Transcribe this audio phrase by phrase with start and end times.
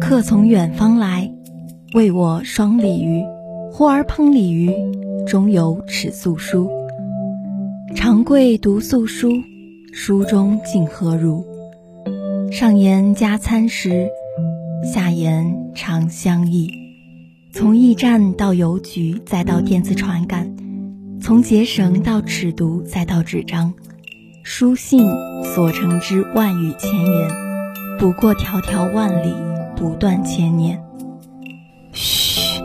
[0.00, 1.32] 客从远方来，
[1.94, 3.22] 为我双鲤鱼。
[3.72, 4.70] 忽而烹鲤鱼，
[5.26, 6.70] 中有尺素书。
[7.94, 9.30] 长贵读素书，
[9.92, 11.44] 书中竟何如？
[12.50, 14.08] 上言加餐食，
[14.84, 16.70] 下言长相忆。
[17.52, 20.46] 从驿站到邮局，再到电子传感；
[21.20, 23.74] 从结绳到尺牍，再到纸张。
[24.48, 25.04] 书信
[25.42, 27.28] 所成之万语千言，
[27.98, 29.34] 不过迢迢万里，
[29.74, 30.80] 不断千年。
[31.90, 32.62] 嘘，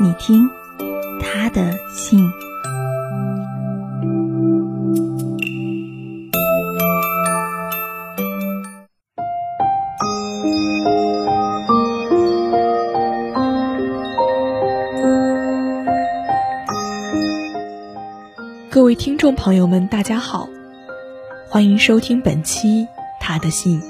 [0.00, 0.48] 你听，
[1.20, 2.26] 他的信。
[18.70, 20.48] 各位听众朋友们，大家好，
[21.54, 22.82] 欢迎收听本期
[23.20, 23.80] 《他的信》。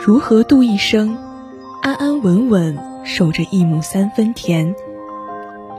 [0.00, 1.18] 如何度一生，
[1.82, 4.76] 安安稳稳守着一亩三分田，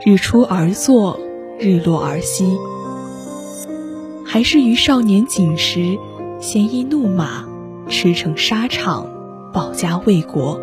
[0.04, 1.18] 日出而作，
[1.58, 2.58] 日落而息，
[4.22, 5.96] 还是于少年锦时，
[6.42, 7.46] 鲜衣怒马，
[7.88, 9.06] 驰骋沙场，
[9.50, 10.60] 保家卫国？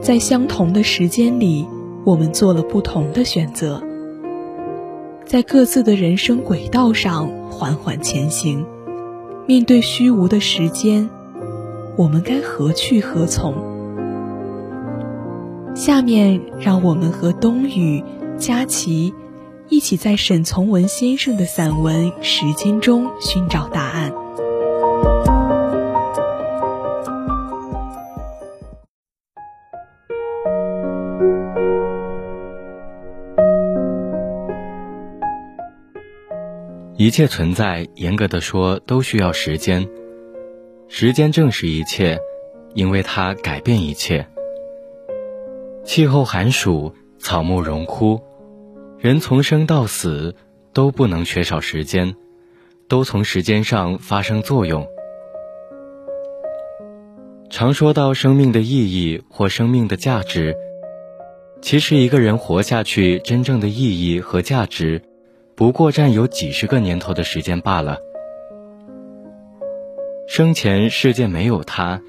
[0.00, 1.66] 在相同的时间里，
[2.06, 3.82] 我们做了不同的选择。
[5.28, 8.64] 在各自的人生轨道上缓缓前行，
[9.46, 11.10] 面对虚无的时间，
[11.98, 13.54] 我们该何去何从？
[15.74, 18.02] 下面让我们和冬雨、
[18.38, 19.12] 佳琪
[19.68, 24.10] 一起在沈从文先生的散文《时间》中寻找答案。
[37.00, 39.88] 一切存在，严格的说，都需要时间。
[40.88, 42.18] 时间正是一切，
[42.74, 44.26] 因为它改变一切。
[45.84, 48.20] 气候寒暑，草木荣枯，
[48.98, 50.34] 人从生到死，
[50.72, 52.16] 都不能缺少时间，
[52.88, 54.84] 都从时间上发生作用。
[57.48, 60.56] 常说到生命的意义或生命的价值，
[61.62, 65.00] 其实一个人活下去，真正的意义和价值。
[65.58, 67.98] 不过占有几十个年头的时间罢了。
[70.28, 72.00] 生前世界没有他，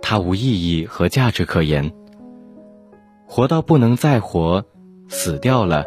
[0.00, 1.92] 他无意义和价值可言。
[3.26, 4.64] 活到不能再活，
[5.10, 5.84] 死掉了，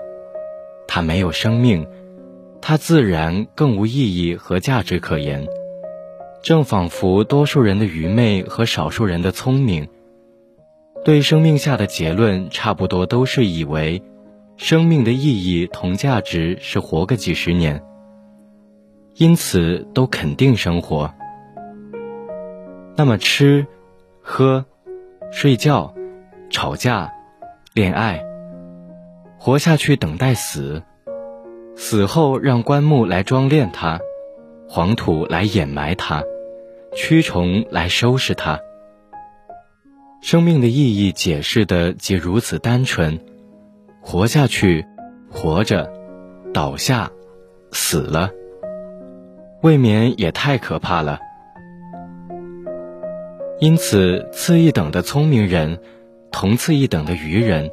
[0.87, 1.87] 他没有生命，
[2.61, 5.47] 他自然更无意义和价值可言。
[6.43, 9.87] 正仿佛多数人的愚昧和少数人的聪明，
[11.03, 14.03] 对生命下的结论差不多都是以为。
[14.57, 17.83] 生命的意义同价值是活个几十年，
[19.13, 21.13] 因此都肯定生活。
[22.95, 23.67] 那么吃、
[24.19, 24.65] 喝、
[25.31, 25.93] 睡觉、
[26.49, 27.13] 吵架、
[27.75, 28.25] 恋爱，
[29.37, 30.81] 活下去等待死，
[31.75, 33.99] 死后让棺木来装殓它，
[34.67, 36.23] 黄土来掩埋它，
[36.95, 38.59] 蛆虫来收拾它。
[40.19, 43.19] 生命的意义解释的即如此单纯。
[44.09, 44.85] 活下去，
[45.29, 45.91] 活着，
[46.53, 47.11] 倒下，
[47.73, 48.31] 死了，
[49.61, 51.19] 未免也太可怕了。
[53.59, 55.77] 因此，次一等的聪明人，
[56.31, 57.69] 同次一等的愚人，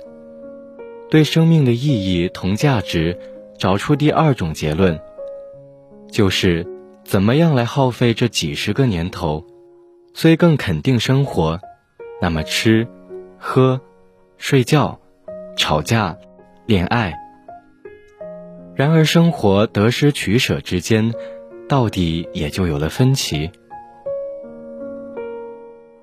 [1.08, 3.16] 对生命的意义同价值，
[3.56, 4.98] 找出第二种结论，
[6.10, 6.66] 就是
[7.04, 9.46] 怎么样来耗费这几十个年头，
[10.14, 11.60] 虽更肯定生活，
[12.20, 12.88] 那么吃，
[13.38, 13.80] 喝，
[14.36, 14.98] 睡觉。
[15.56, 16.16] 吵架，
[16.66, 17.14] 恋爱。
[18.74, 21.12] 然而，生活得失取舍之间，
[21.68, 23.50] 到底也就有了分歧。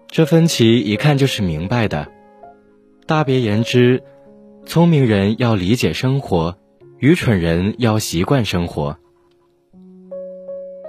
[0.07, 2.07] 这分歧一看就是明白的。
[3.05, 4.03] 大别言之，
[4.65, 6.57] 聪明人要理解生活，
[6.99, 8.97] 愚蠢人要习惯生活。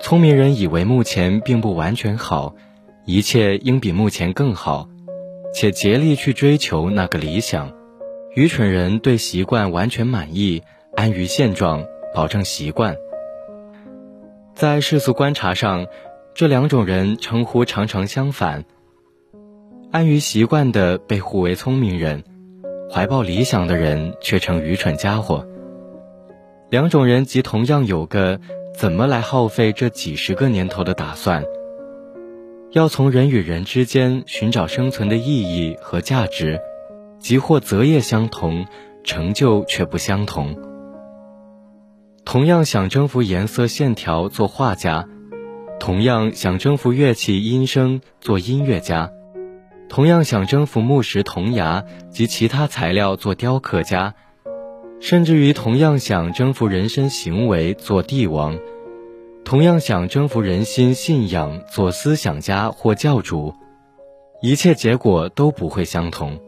[0.00, 2.54] 聪明人以为目前并不完全好，
[3.06, 4.88] 一切应比目前更好，
[5.52, 7.72] 且竭力去追求那个理想。
[8.34, 10.62] 愚蠢人对习惯完全满意，
[10.96, 11.84] 安于现状，
[12.14, 12.96] 保证习惯。
[14.54, 15.86] 在世俗观察上，
[16.32, 18.64] 这两种人称呼常常相反。
[19.90, 22.24] 安于习惯的被呼为聪明人，
[22.90, 25.46] 怀抱理想的人却成愚蠢家伙。
[26.70, 28.40] 两种人即同样有个
[28.74, 31.44] 怎么来耗费这几十个年头的打算，
[32.70, 36.58] 要从人与人之间寻找生存的意义和价值。
[37.22, 38.66] 即或择业相同，
[39.04, 40.56] 成就却不相同。
[42.24, 45.08] 同样想征服颜色线条做画家，
[45.78, 49.10] 同样想征服乐器音声做音乐家，
[49.88, 54.14] 同样想征服木石铜牙及其他材料做雕刻家，
[55.00, 58.58] 甚至于同样想征服人身行为做帝王，
[59.44, 63.54] 同样想征服人心信仰做思想家或教主，
[64.42, 66.40] 一切结果都不会相同。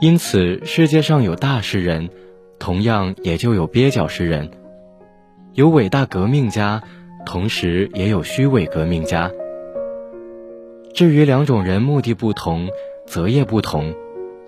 [0.00, 2.08] 因此，世界上有大诗人，
[2.58, 4.48] 同样也就有蹩脚诗人；
[5.52, 6.82] 有伟大革命家，
[7.26, 9.30] 同时也有虚伪革命家。
[10.94, 12.70] 至于两种人目的不同，
[13.06, 13.94] 择业不同，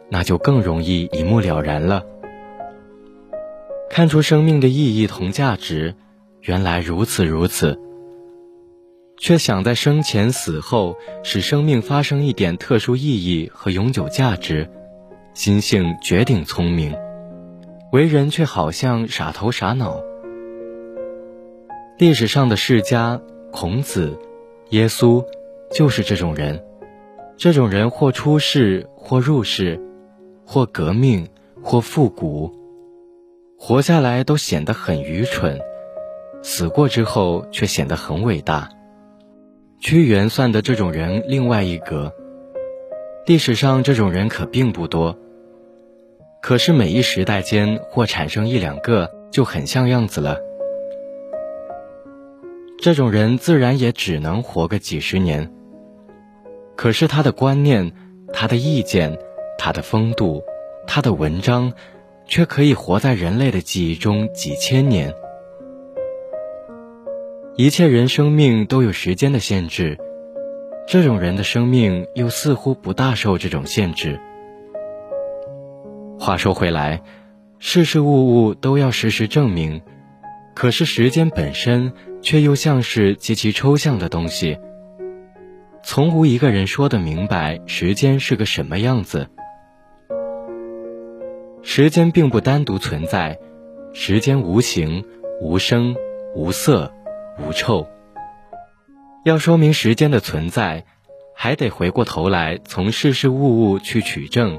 [0.09, 2.03] 那就更容易一目了然了。
[3.91, 5.95] 看出生命的意义同价值，
[6.41, 7.79] 原来如此如此，
[9.19, 14.67] 却想在生前死后使生命发生一点特殊意义和永久价值。
[15.35, 16.95] 心性绝顶聪明，
[17.91, 19.99] 为人却好像傻头傻脑。
[21.97, 23.19] 历史上的世家，
[23.51, 24.19] 孔子、
[24.71, 25.25] 耶稣，
[25.71, 26.63] 就是这种人。
[27.39, 29.81] 这种人或出世，或入世，
[30.45, 31.27] 或革命，
[31.63, 32.53] 或复古，
[33.59, 35.59] 活下来都显得很愚蠢，
[36.43, 38.69] 死过之后却显得很伟大。
[39.81, 42.13] 屈原算的这种人另外一格。
[43.25, 45.17] 历史上这种人可并不多，
[46.43, 50.39] 可是每一时代间或产生一两个就很像样子了。
[52.81, 55.53] 这种人自然也只能活个几十年，
[56.75, 57.93] 可是他的观念、
[58.33, 59.17] 他的意见、
[59.57, 60.43] 他的风度、
[60.85, 61.73] 他的文章，
[62.27, 65.15] 却可以活在人类的记忆中几千年。
[67.55, 69.97] 一切人生命都有时间的限制。
[70.93, 74.21] 这种人的生命又似乎不大受这种限制。
[76.19, 77.03] 话说回来，
[77.59, 79.81] 事事物物都要时时证明，
[80.55, 84.59] 可是时间本身却又像是极其抽象的东西，
[85.83, 89.27] 从无一个人说得明白时间是个什么样子。
[91.63, 93.39] 时间并不单独存在，
[93.95, 95.03] 时间无形、
[95.41, 95.97] 无声、
[96.35, 96.93] 无色、
[97.39, 97.87] 无臭。
[99.25, 100.85] 要说明时间的存在，
[101.37, 104.59] 还得回过头来从事事物物去取证，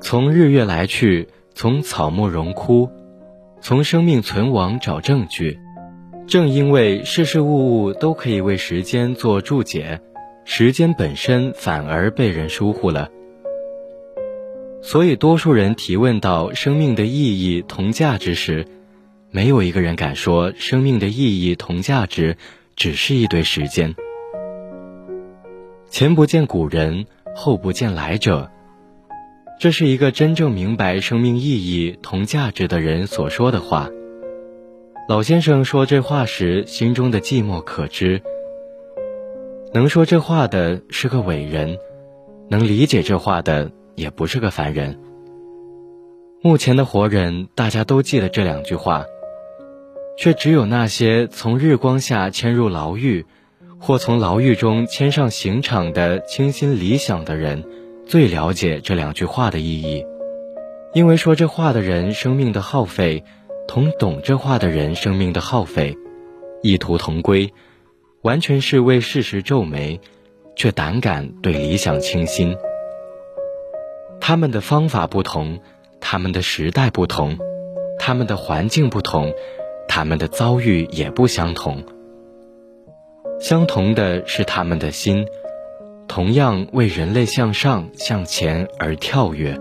[0.00, 2.90] 从日月来去，从草木荣枯，
[3.60, 5.60] 从生命存亡找证据。
[6.26, 10.00] 正因为事事物物都可以为时间做注解，
[10.44, 13.08] 时间本身反而被人疏忽了。
[14.82, 18.66] 所以，多数人提问到生命的意义同价值时，
[19.30, 22.36] 没有一个人敢说生命的意义同价值。
[22.76, 23.94] 只是一堆时间，
[25.88, 28.50] 前不见古人，后不见来者。
[29.60, 33.88] 这是一个真正明白生命意义同价值的人所说的话。
[35.08, 38.20] 老先生说这话时，心中的寂寞可知。
[39.72, 41.78] 能说这话的是个伟人，
[42.48, 44.98] 能理解这话的也不是个凡人。
[46.42, 49.04] 目前的活人，大家都记得这两句话。
[50.16, 53.26] 却只有那些从日光下迁入牢狱，
[53.78, 57.64] 或从牢狱中迁上刑场的清新理想的人，
[58.06, 60.04] 最了解这两句话的意义。
[60.94, 63.24] 因为说这话的人生命的耗费，
[63.66, 65.96] 同懂这话的人生命的耗费，
[66.62, 67.52] 意图同归，
[68.20, 70.00] 完全是为事实皱眉，
[70.54, 72.54] 却胆敢对理想倾心。
[74.20, 75.58] 他们的方法不同，
[76.00, 77.38] 他们的时代不同，
[77.98, 79.32] 他们的环境不同。
[79.94, 81.84] 他们的遭遇也不相同，
[83.38, 85.26] 相同的是他们的心，
[86.08, 89.60] 同样为人类向上向前而跳跃。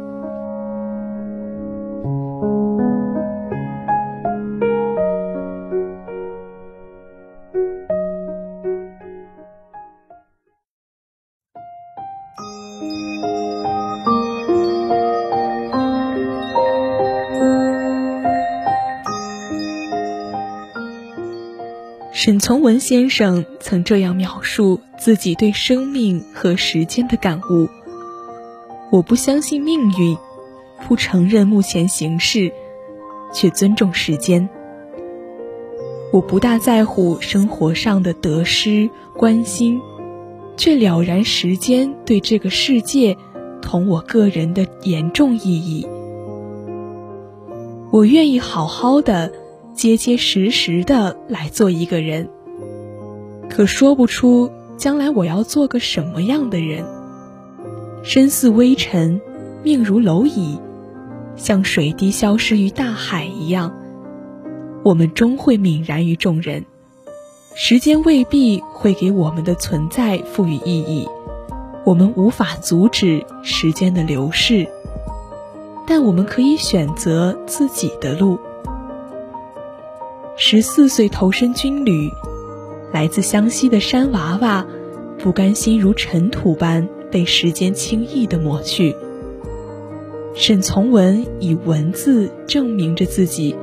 [22.23, 27.67] 沈从文先生曾这样描述自己对生命和时间的感悟：
[28.91, 30.15] 我不相信命运，
[30.87, 32.51] 不承认目前形势，
[33.33, 34.47] 却尊重时间。
[36.13, 38.87] 我不大在乎生活上的得失
[39.17, 39.81] 关心，
[40.55, 43.17] 却了然时间对这个世界
[43.63, 45.87] 同我个人的严重意义。
[47.91, 49.40] 我愿意好好的。
[49.81, 52.29] 结结实实的来做一个人，
[53.49, 56.85] 可说不出将来我要做个什么样的人。
[58.03, 59.19] 身似微尘，
[59.63, 60.59] 命如蝼蚁，
[61.35, 63.75] 像水滴消失于大海一样。
[64.83, 66.63] 我们终会泯然于众人。
[67.55, 71.07] 时间未必会给我们的存在赋予意义，
[71.83, 74.67] 我们无法阻止时间的流逝，
[75.87, 78.37] 但我们可以选择自己的路。
[80.37, 82.09] 十四岁投身军旅，
[82.91, 84.65] 来自湘西的山娃娃，
[85.19, 88.95] 不甘心如尘土般被时间轻易的抹去。
[90.33, 93.55] 沈从文以文字证明着自己，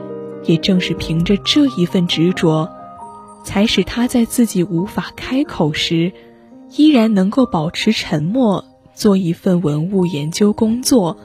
[0.44, 2.68] 也正是凭着这一份执着。
[3.44, 6.12] 才使他在自己无法开口时，
[6.76, 8.62] 依然能够保持沉默，
[8.94, 11.16] 做一份文物研究工作，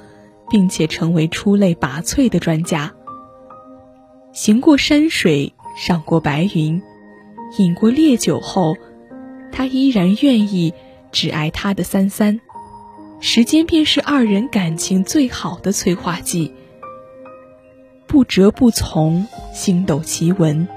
[0.50, 2.94] 并且成为出类拔萃的专家。
[4.34, 6.82] 行过山水，赏过白云，
[7.60, 8.76] 饮过烈酒后，
[9.52, 10.74] 他依然愿意
[11.12, 12.42] 只爱他的三三。
[13.20, 16.52] 时间便是二人感情最好的催化剂。
[18.08, 20.68] 不折不从，星斗奇文。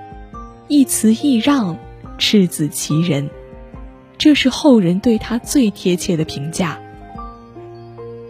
[0.68, 1.78] 一词一让，
[2.18, 3.30] 赤子其人，
[4.18, 6.78] 这是后人对他最贴切的评价。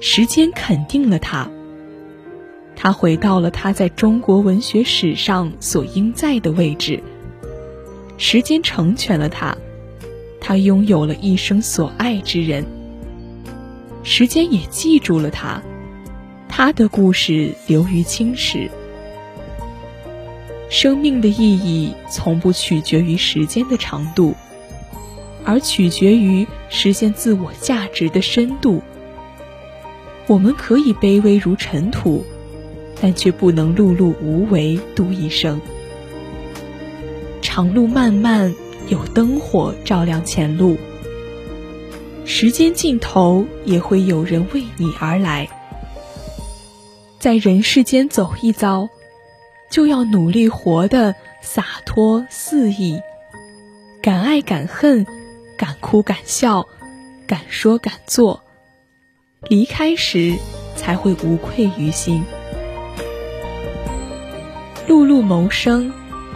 [0.00, 1.50] 时间肯定了他，
[2.76, 7.02] 他回到了他在中国文学史上所应在的位置。
[8.18, 9.56] 时间成全了他，
[10.40, 12.64] 他拥有了一生所爱之人。
[14.04, 15.62] 时间也记住了他，
[16.48, 18.70] 他的故事流于青史。
[20.68, 24.34] 生命的意义从不取决于时间的长度，
[25.44, 28.82] 而取决于实现自我价值的深度。
[30.26, 32.24] 我们可以卑微如尘土，
[33.00, 35.60] 但却不能碌碌无为度一生。
[37.42, 38.54] 长路漫漫，
[38.88, 40.76] 有灯火照亮前路。
[42.24, 45.48] 时间尽头，也会有人为你而来。
[47.18, 48.88] 在人世间走一遭。
[49.68, 53.00] 就要努力活得洒脱肆意，
[54.00, 55.04] 敢爱敢恨，
[55.58, 56.68] 敢哭敢笑，
[57.26, 58.44] 敢说敢做。
[59.48, 60.36] 离开时
[60.76, 62.24] 才会无愧于心。
[64.88, 65.92] 碌碌谋生，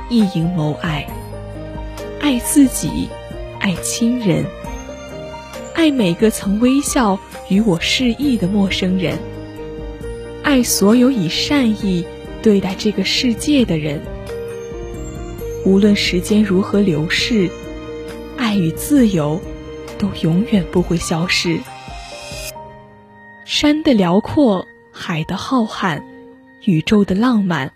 [0.08, 1.06] 一营谋爱，
[2.20, 3.08] 爱自己，
[3.60, 4.44] 爱亲人，
[5.72, 7.16] 爱每个曾微笑
[7.48, 9.16] 与我示意的陌生人，
[10.42, 12.04] 爱所有以善意。
[12.42, 14.00] 对待这个世界的人，
[15.66, 17.50] 无论时间如何流逝，
[18.38, 19.38] 爱与自由
[19.98, 21.60] 都永远不会消失。
[23.44, 26.02] 山的辽阔，海的浩瀚，
[26.64, 27.70] 宇宙的浪漫，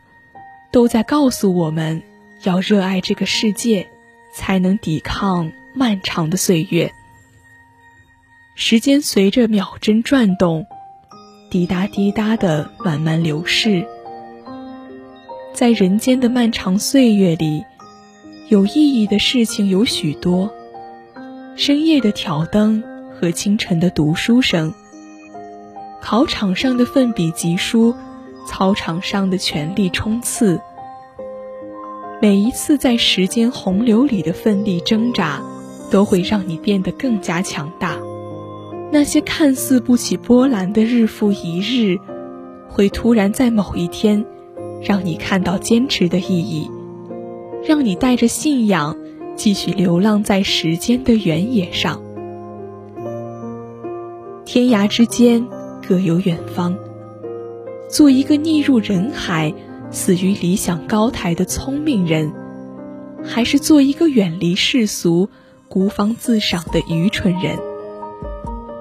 [0.75, 2.03] 都在告诉我们
[2.43, 3.87] 要热爱这个世界，
[4.35, 6.93] 才能抵抗漫长的岁月。
[8.57, 10.67] 时间随着秒针转动，
[11.49, 13.87] 滴答滴答的慢慢流逝。
[15.53, 17.65] 在人间的漫长岁月里，
[18.49, 20.53] 有意义的事情有许多：
[21.55, 22.83] 深夜的挑灯
[23.15, 24.75] 和清晨的读书声，
[26.03, 27.95] 考场上的奋笔疾书，
[28.47, 30.61] 操场上的全力冲刺。
[32.21, 35.43] 每一次在时间洪流里的奋力挣扎，
[35.91, 37.97] 都会让你变得更加强大。
[38.91, 41.99] 那些看似不起波澜的日复一日，
[42.69, 44.25] 会突然在某一天。
[44.87, 46.71] 让你看到坚持的意义，
[47.67, 48.95] 让你带着信仰
[49.35, 52.03] 继续流浪在时间的原野上。
[54.45, 55.49] 天涯之间
[55.89, 56.77] 各有远方，
[57.95, 59.55] 做一个溺入人海、
[59.93, 62.33] 死于理想高台的聪明人，
[63.23, 65.29] 还是做一个远离世俗、
[65.69, 67.57] 孤芳自赏的愚蠢人？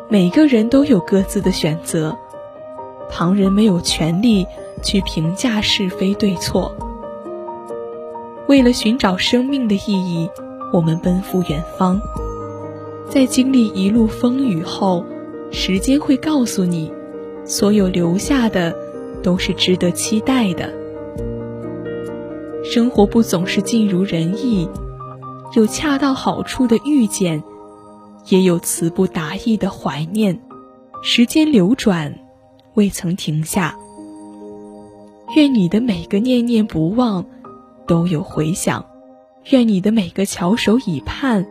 [0.10, 2.18] 每个人都有各自的选择，
[3.08, 4.48] 旁人没有权利。
[4.82, 6.76] 去评价是非对错。
[8.50, 10.30] 为了寻找生命的意义，
[10.74, 12.02] 我们奔赴远方。
[13.10, 15.06] 在经历一路风雨后，
[15.52, 16.92] 时间会告诉你，
[17.46, 18.76] 所有留下的
[19.24, 20.72] 都是值得期待的。
[22.64, 24.70] 生活不总是尽如人意，
[25.56, 27.44] 有恰到好处的遇见，
[28.28, 30.40] 也有词不达意的怀念。
[31.02, 32.20] 时间流转，
[32.76, 33.76] 未曾停下。
[35.36, 37.26] 愿你的每个念念不忘
[37.88, 38.86] 都有回响，
[39.50, 41.46] 愿你的每个翘首以盼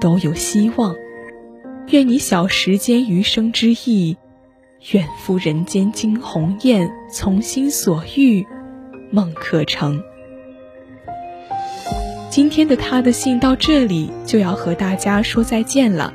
[0.00, 0.94] 都有希望，
[1.88, 4.18] 愿你小时间余生之意，
[4.92, 8.46] 远赴人间惊鸿宴，从心所欲，
[9.10, 10.00] 梦可成。
[12.30, 16.14] 今天的他的信到这里就要和大家说再见了，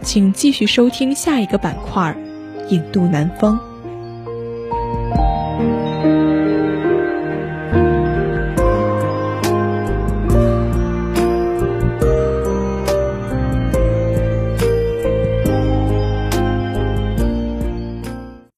[0.00, 2.16] 请继续收听下一个板块
[2.68, 3.58] 《引渡南风》。